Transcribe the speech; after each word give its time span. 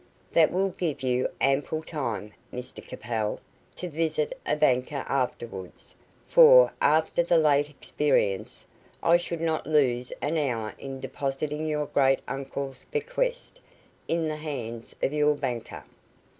"That 0.31 0.51
will 0.51 0.69
give 0.69 1.03
you 1.03 1.27
ample 1.39 1.83
time, 1.83 2.33
Mr 2.51 2.83
Capel, 2.83 3.39
to 3.75 3.87
visit 3.87 4.35
a 4.47 4.55
banker 4.55 5.03
afterwards; 5.07 5.93
for, 6.27 6.73
after 6.81 7.21
the 7.21 7.37
late 7.37 7.69
experience, 7.69 8.65
I 9.03 9.17
should 9.17 9.41
not 9.41 9.67
lose 9.67 10.11
an 10.19 10.39
hour 10.39 10.73
in 10.79 10.99
depositing 11.01 11.67
your 11.67 11.85
great 11.85 12.21
uncle's 12.27 12.85
bequest 12.85 13.61
in 14.07 14.27
the 14.27 14.37
hands 14.37 14.95
of 15.03 15.13
your 15.13 15.35
banker." 15.35 15.83